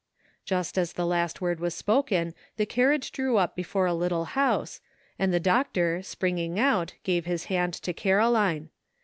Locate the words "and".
5.19-5.31